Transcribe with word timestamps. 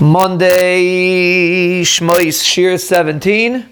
Monday, 0.00 1.82
Shmois 1.82 2.42
Shiur 2.42 2.80
17. 2.80 3.68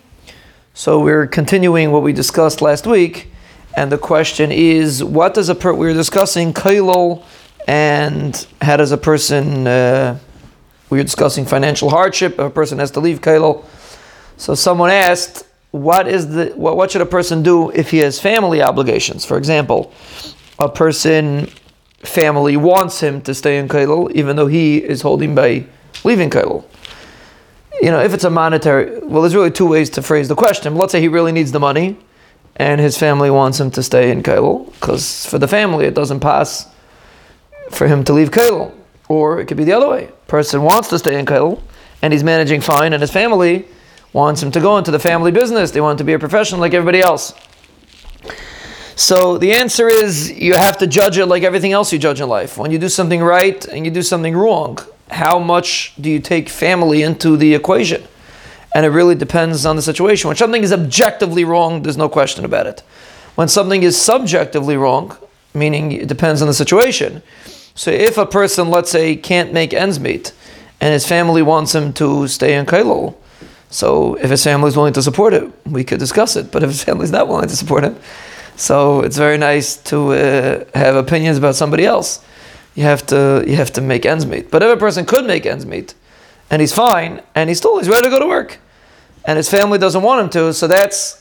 So 0.74 1.00
we're 1.00 1.26
continuing 1.26 1.90
what 1.90 2.02
we 2.02 2.12
discussed 2.12 2.60
last 2.60 2.86
week, 2.86 3.32
and 3.74 3.90
the 3.90 3.96
question 3.96 4.52
is, 4.52 5.02
what 5.02 5.32
does 5.32 5.48
a 5.48 5.54
per- 5.54 5.72
we 5.72 5.86
were 5.86 5.94
discussing 5.94 6.52
kollel, 6.52 7.24
and 7.66 8.46
how 8.60 8.76
does 8.76 8.92
a 8.92 8.98
person? 8.98 9.66
Uh, 9.66 10.18
we 10.90 10.98
were 10.98 11.04
discussing 11.04 11.46
financial 11.46 11.88
hardship. 11.88 12.38
A 12.38 12.50
person 12.50 12.78
has 12.78 12.90
to 12.90 13.00
leave 13.00 13.22
kollel. 13.22 13.64
So 14.36 14.54
someone 14.54 14.90
asked, 14.90 15.46
what 15.70 16.06
is 16.08 16.28
the 16.28 16.52
what, 16.56 16.76
what 16.76 16.90
should 16.90 17.00
a 17.00 17.06
person 17.06 17.42
do 17.42 17.70
if 17.70 17.90
he 17.90 17.98
has 17.98 18.20
family 18.20 18.60
obligations? 18.60 19.24
For 19.24 19.38
example, 19.38 19.94
a 20.58 20.68
person 20.68 21.46
family 22.00 22.58
wants 22.58 23.00
him 23.00 23.22
to 23.22 23.34
stay 23.34 23.56
in 23.56 23.66
kollel, 23.66 24.12
even 24.12 24.36
though 24.36 24.46
he 24.46 24.76
is 24.76 25.00
holding 25.00 25.34
by 25.34 25.64
leaving 26.04 26.30
Kollel. 26.30 26.64
You 27.80 27.90
know, 27.90 28.00
if 28.00 28.12
it's 28.12 28.24
a 28.24 28.30
monetary, 28.30 28.98
well, 29.00 29.22
there's 29.22 29.34
really 29.34 29.50
two 29.50 29.66
ways 29.66 29.90
to 29.90 30.02
phrase 30.02 30.28
the 30.28 30.34
question. 30.34 30.74
Let's 30.74 30.92
say 30.92 31.00
he 31.00 31.08
really 31.08 31.32
needs 31.32 31.52
the 31.52 31.60
money, 31.60 31.96
and 32.56 32.80
his 32.80 32.98
family 32.98 33.30
wants 33.30 33.60
him 33.60 33.70
to 33.72 33.82
stay 33.82 34.10
in 34.10 34.22
Kollel, 34.22 34.72
because 34.74 35.26
for 35.26 35.38
the 35.38 35.48
family 35.48 35.86
it 35.86 35.94
doesn't 35.94 36.20
pass 36.20 36.66
for 37.70 37.86
him 37.86 38.02
to 38.04 38.12
leave 38.12 38.30
Kollel. 38.30 38.72
Or 39.08 39.40
it 39.40 39.46
could 39.46 39.56
be 39.56 39.64
the 39.64 39.72
other 39.72 39.88
way. 39.88 40.10
Person 40.26 40.62
wants 40.62 40.88
to 40.88 40.98
stay 40.98 41.18
in 41.18 41.24
Kollel, 41.24 41.62
and 42.02 42.12
he's 42.12 42.24
managing 42.24 42.60
fine, 42.60 42.92
and 42.92 43.00
his 43.00 43.10
family 43.10 43.66
wants 44.12 44.42
him 44.42 44.50
to 44.50 44.60
go 44.60 44.76
into 44.76 44.90
the 44.90 44.98
family 44.98 45.30
business. 45.30 45.70
They 45.70 45.80
want 45.80 45.92
him 45.92 45.98
to 45.98 46.04
be 46.04 46.14
a 46.14 46.18
professional 46.18 46.60
like 46.60 46.74
everybody 46.74 47.00
else. 47.00 47.32
So 48.96 49.38
the 49.38 49.52
answer 49.52 49.86
is 49.88 50.32
you 50.32 50.54
have 50.54 50.78
to 50.78 50.86
judge 50.86 51.18
it 51.18 51.26
like 51.26 51.44
everything 51.44 51.72
else 51.72 51.92
you 51.92 51.98
judge 52.00 52.20
in 52.20 52.28
life. 52.28 52.58
When 52.58 52.72
you 52.72 52.78
do 52.78 52.88
something 52.88 53.22
right 53.22 53.64
and 53.66 53.84
you 53.84 53.92
do 53.92 54.02
something 54.02 54.36
wrong, 54.36 54.78
how 55.10 55.38
much 55.38 55.94
do 56.00 56.10
you 56.10 56.20
take 56.20 56.48
family 56.48 57.02
into 57.02 57.36
the 57.36 57.54
equation? 57.54 58.02
And 58.74 58.84
it 58.84 58.90
really 58.90 59.14
depends 59.14 59.64
on 59.64 59.76
the 59.76 59.82
situation. 59.82 60.28
When 60.28 60.36
something 60.36 60.62
is 60.62 60.72
objectively 60.72 61.44
wrong, 61.44 61.82
there's 61.82 61.96
no 61.96 62.08
question 62.08 62.44
about 62.44 62.66
it. 62.66 62.82
When 63.34 63.48
something 63.48 63.82
is 63.82 64.00
subjectively 64.00 64.76
wrong, 64.76 65.16
meaning 65.54 65.92
it 65.92 66.08
depends 66.08 66.42
on 66.42 66.48
the 66.48 66.54
situation. 66.54 67.22
So 67.74 67.90
if 67.90 68.18
a 68.18 68.26
person, 68.26 68.70
let's 68.70 68.90
say, 68.90 69.16
can't 69.16 69.52
make 69.52 69.72
ends 69.72 69.98
meet, 69.98 70.32
and 70.80 70.92
his 70.92 71.06
family 71.06 71.42
wants 71.42 71.74
him 71.74 71.92
to 71.94 72.28
stay 72.28 72.54
in 72.54 72.66
Kollel, 72.66 73.14
so 73.70 74.14
if 74.16 74.30
his 74.30 74.42
family 74.42 74.68
is 74.68 74.76
willing 74.76 74.94
to 74.94 75.02
support 75.02 75.34
it, 75.34 75.50
we 75.66 75.84
could 75.84 75.98
discuss 75.98 76.36
it. 76.36 76.50
But 76.50 76.62
if 76.62 76.70
his 76.70 76.82
family 76.82 77.04
is 77.04 77.12
not 77.12 77.28
willing 77.28 77.48
to 77.48 77.56
support 77.56 77.84
him, 77.84 77.96
so 78.56 79.02
it's 79.02 79.16
very 79.16 79.38
nice 79.38 79.76
to 79.84 80.12
uh, 80.12 80.64
have 80.74 80.96
opinions 80.96 81.38
about 81.38 81.54
somebody 81.54 81.84
else 81.84 82.24
you 82.78 82.84
have 82.84 83.04
to 83.06 83.42
you 83.44 83.56
have 83.56 83.72
to 83.72 83.80
make 83.80 84.06
ends 84.06 84.24
meet. 84.24 84.52
But 84.52 84.62
if 84.62 84.72
a 84.72 84.76
person 84.76 85.04
could 85.04 85.26
make 85.26 85.44
ends 85.44 85.66
meet, 85.66 85.94
and 86.48 86.60
he's 86.60 86.72
fine, 86.72 87.20
and 87.34 87.50
he's 87.50 87.58
still 87.58 87.76
he's 87.78 87.88
ready 87.88 88.04
to 88.04 88.10
go 88.10 88.20
to 88.20 88.26
work, 88.26 88.58
and 89.24 89.36
his 89.36 89.50
family 89.50 89.78
doesn't 89.78 90.02
want 90.02 90.22
him 90.22 90.30
to, 90.30 90.54
so 90.54 90.68
that's 90.68 91.20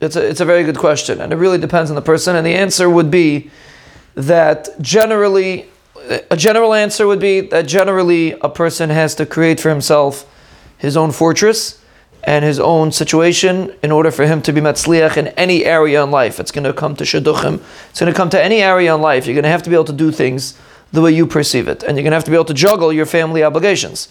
it's 0.00 0.16
a, 0.16 0.26
it's 0.26 0.40
a 0.40 0.46
very 0.46 0.64
good 0.64 0.78
question, 0.78 1.20
and 1.20 1.30
it 1.30 1.36
really 1.36 1.58
depends 1.58 1.90
on 1.90 1.94
the 1.94 2.02
person. 2.02 2.36
And 2.36 2.46
the 2.46 2.54
answer 2.54 2.88
would 2.88 3.10
be 3.10 3.50
that 4.14 4.80
generally, 4.80 5.66
a 6.30 6.38
general 6.38 6.72
answer 6.72 7.06
would 7.06 7.20
be 7.20 7.42
that 7.42 7.66
generally 7.66 8.32
a 8.40 8.48
person 8.48 8.88
has 8.88 9.14
to 9.16 9.26
create 9.26 9.60
for 9.60 9.68
himself 9.68 10.24
his 10.78 10.96
own 10.96 11.12
fortress 11.12 11.82
and 12.26 12.46
his 12.46 12.58
own 12.58 12.92
situation 12.92 13.74
in 13.82 13.92
order 13.92 14.10
for 14.10 14.24
him 14.24 14.40
to 14.40 14.54
be 14.54 14.62
matzliach 14.62 15.18
in 15.18 15.28
any 15.36 15.66
area 15.66 16.02
in 16.02 16.10
life. 16.10 16.40
It's 16.40 16.50
going 16.50 16.64
to 16.64 16.72
come 16.72 16.96
to 16.96 17.04
shidduchim. 17.04 17.60
It's 17.90 18.00
going 18.00 18.10
to 18.10 18.16
come 18.16 18.30
to 18.30 18.42
any 18.42 18.62
area 18.62 18.94
in 18.94 19.02
life. 19.02 19.26
You're 19.26 19.34
going 19.34 19.50
to 19.50 19.50
have 19.50 19.64
to 19.64 19.68
be 19.68 19.76
able 19.76 19.84
to 19.84 19.92
do 19.92 20.10
things 20.10 20.56
the 20.94 21.02
way 21.02 21.10
you 21.10 21.26
perceive 21.26 21.68
it. 21.68 21.82
And 21.82 21.96
you're 21.96 22.04
going 22.04 22.12
to 22.12 22.16
have 22.16 22.24
to 22.24 22.30
be 22.30 22.36
able 22.36 22.44
to 22.46 22.54
juggle 22.54 22.92
your 22.92 23.06
family 23.06 23.42
obligations. 23.42 24.08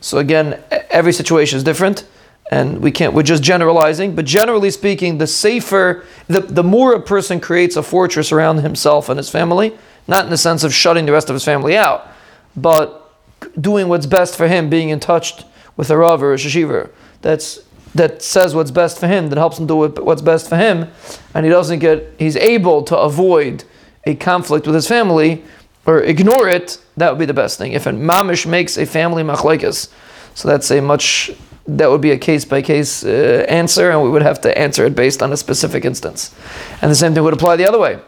So 0.00 0.18
again, 0.18 0.62
every 0.90 1.12
situation 1.12 1.56
is 1.56 1.64
different. 1.64 2.06
And 2.50 2.80
we 2.80 2.90
can't, 2.92 3.12
we're 3.12 3.24
just 3.24 3.42
generalizing, 3.42 4.14
but 4.14 4.24
generally 4.24 4.70
speaking, 4.70 5.18
the 5.18 5.26
safer, 5.26 6.06
the, 6.28 6.40
the 6.40 6.62
more 6.62 6.94
a 6.94 7.00
person 7.00 7.40
creates 7.40 7.76
a 7.76 7.82
fortress 7.82 8.32
around 8.32 8.58
himself 8.58 9.10
and 9.10 9.18
his 9.18 9.28
family, 9.28 9.76
not 10.06 10.24
in 10.24 10.30
the 10.30 10.38
sense 10.38 10.64
of 10.64 10.72
shutting 10.72 11.04
the 11.04 11.12
rest 11.12 11.28
of 11.28 11.34
his 11.34 11.44
family 11.44 11.76
out, 11.76 12.08
but 12.56 13.12
doing 13.60 13.88
what's 13.88 14.06
best 14.06 14.34
for 14.34 14.48
him, 14.48 14.70
being 14.70 14.88
in 14.88 14.98
touch 14.98 15.44
with 15.76 15.90
a 15.90 15.96
Rav 15.98 16.22
or 16.22 16.28
a 16.28 16.30
Rosh 16.30 16.46
Yeshiva 16.46 16.90
that's 17.20 17.60
that 17.94 18.22
says 18.22 18.54
what's 18.54 18.70
best 18.70 18.98
for 18.98 19.08
him, 19.08 19.28
that 19.28 19.38
helps 19.38 19.58
him 19.58 19.66
do 19.66 19.88
what's 19.88 20.22
best 20.22 20.48
for 20.48 20.56
him, 20.56 20.88
and 21.34 21.44
he 21.44 21.50
doesn't 21.50 21.78
get, 21.78 22.14
he's 22.18 22.36
able 22.36 22.82
to 22.84 22.96
avoid 22.96 23.64
a 24.04 24.14
conflict 24.14 24.66
with 24.66 24.74
his 24.74 24.86
family 24.86 25.42
or 25.88 26.02
ignore 26.02 26.46
it, 26.46 26.78
that 26.98 27.10
would 27.10 27.18
be 27.18 27.24
the 27.24 27.40
best 27.42 27.56
thing. 27.56 27.72
If 27.72 27.86
a 27.86 27.92
mamish 27.92 28.44
makes 28.46 28.76
a 28.76 28.84
family 28.84 29.22
machlekes, 29.22 29.88
so 30.34 30.46
that's 30.46 30.70
a 30.70 30.82
much 30.82 31.30
that 31.66 31.90
would 31.90 32.02
be 32.02 32.10
a 32.10 32.18
case 32.18 32.44
by 32.44 32.60
case 32.62 33.04
uh, 33.04 33.46
answer, 33.48 33.90
and 33.90 34.02
we 34.02 34.10
would 34.10 34.22
have 34.22 34.40
to 34.42 34.58
answer 34.58 34.84
it 34.84 34.94
based 34.94 35.22
on 35.22 35.32
a 35.32 35.36
specific 35.36 35.84
instance. 35.84 36.34
And 36.82 36.90
the 36.90 36.94
same 36.94 37.14
thing 37.14 37.22
would 37.22 37.34
apply 37.34 37.56
the 37.56 37.66
other 37.66 37.78
way. 37.78 37.98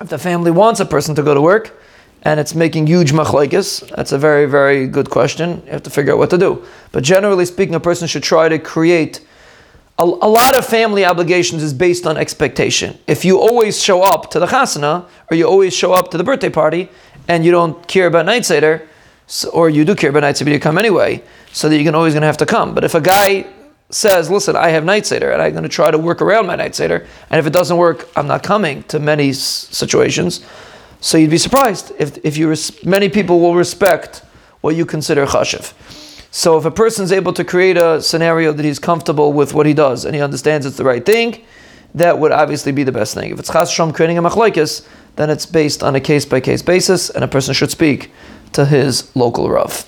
If 0.00 0.08
the 0.08 0.18
family 0.18 0.52
wants 0.52 0.78
a 0.80 0.86
person 0.86 1.16
to 1.16 1.22
go 1.22 1.34
to 1.34 1.40
work, 1.40 1.76
and 2.22 2.38
it's 2.38 2.54
making 2.54 2.86
huge 2.86 3.12
machlekes, 3.12 3.88
that's 3.96 4.12
a 4.12 4.18
very 4.18 4.46
very 4.46 4.86
good 4.86 5.10
question. 5.10 5.62
You 5.66 5.72
have 5.72 5.82
to 5.82 5.90
figure 5.90 6.12
out 6.12 6.18
what 6.18 6.30
to 6.30 6.38
do. 6.38 6.64
But 6.92 7.02
generally 7.02 7.46
speaking, 7.46 7.74
a 7.74 7.80
person 7.80 8.06
should 8.06 8.22
try 8.22 8.48
to 8.48 8.60
create 8.60 9.26
a, 9.98 10.04
a, 10.04 10.30
lot 10.30 10.56
of 10.56 10.64
family 10.64 11.04
obligations 11.04 11.62
is 11.62 11.74
based 11.74 12.06
on 12.06 12.16
expectation. 12.16 12.96
If 13.08 13.24
you 13.24 13.38
always 13.38 13.82
show 13.82 14.02
up 14.02 14.30
to 14.30 14.38
the 14.38 14.46
chasana, 14.46 15.06
or 15.30 15.36
you 15.36 15.44
always 15.44 15.74
show 15.74 15.92
up 15.92 16.10
to 16.12 16.18
the 16.18 16.24
birthday 16.24 16.50
party, 16.50 16.88
and 17.26 17.44
you 17.44 17.50
don't 17.50 17.86
care 17.88 18.06
about 18.06 18.24
night 18.24 18.44
seder, 18.44 18.88
so, 19.26 19.50
or 19.50 19.68
you 19.68 19.84
do 19.84 19.94
care 19.94 20.10
about 20.10 20.20
night 20.20 20.36
seder, 20.36 20.50
but 20.50 20.54
you 20.54 20.60
come 20.60 20.78
anyway, 20.78 21.22
so 21.52 21.68
that 21.68 21.76
you're 21.76 21.94
always 21.94 22.14
going 22.14 22.22
to 22.22 22.28
have 22.28 22.36
to 22.38 22.46
come. 22.46 22.74
But 22.74 22.84
if 22.84 22.94
a 22.94 23.00
guy 23.00 23.46
says, 23.90 24.30
listen, 24.30 24.54
I 24.54 24.68
have 24.68 24.84
night 24.84 25.04
seder, 25.04 25.32
and 25.32 25.42
I'm 25.42 25.50
going 25.50 25.64
to 25.64 25.68
try 25.68 25.90
to 25.90 25.98
work 25.98 26.22
around 26.22 26.46
my 26.46 26.54
night 26.54 26.76
seder, 26.76 27.06
and 27.28 27.40
if 27.40 27.46
it 27.46 27.52
doesn't 27.52 27.76
work, 27.76 28.08
I'm 28.14 28.28
not 28.28 28.44
coming 28.44 28.84
to 28.84 29.00
many 29.00 29.32
situations, 29.32 30.44
so 31.00 31.18
you'd 31.18 31.30
be 31.30 31.38
surprised 31.38 31.92
if, 31.98 32.18
if 32.24 32.36
you 32.36 32.48
res- 32.48 32.84
many 32.84 33.08
people 33.08 33.40
will 33.40 33.54
respect 33.54 34.22
what 34.60 34.76
you 34.76 34.86
consider 34.86 35.26
chashiv. 35.26 35.72
So 36.38 36.56
if 36.56 36.64
a 36.64 36.70
person's 36.70 37.10
able 37.10 37.32
to 37.32 37.42
create 37.42 37.76
a 37.76 38.00
scenario 38.00 38.52
that 38.52 38.64
he's 38.64 38.78
comfortable 38.78 39.32
with 39.32 39.54
what 39.54 39.66
he 39.66 39.74
does 39.74 40.04
and 40.04 40.14
he 40.14 40.20
understands 40.20 40.66
it's 40.66 40.76
the 40.76 40.84
right 40.84 41.04
thing, 41.04 41.44
that 41.96 42.20
would 42.20 42.30
obviously 42.30 42.70
be 42.70 42.84
the 42.84 42.92
best 42.92 43.12
thing. 43.12 43.32
If 43.32 43.40
it's 43.40 43.50
chas 43.50 43.68
shom 43.68 43.92
creating 43.92 44.18
a 44.18 44.22
machlekes, 44.22 44.86
then 45.16 45.30
it's 45.30 45.46
based 45.46 45.82
on 45.82 45.96
a 45.96 46.00
case 46.00 46.24
by 46.24 46.38
case 46.38 46.62
basis, 46.62 47.10
and 47.10 47.24
a 47.24 47.26
person 47.26 47.54
should 47.54 47.72
speak 47.72 48.12
to 48.52 48.64
his 48.64 49.10
local 49.16 49.50
rav. 49.50 49.84